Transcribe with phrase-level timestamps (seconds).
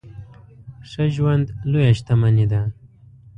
[0.89, 2.61] ښه ژوند لويه شتمني ده.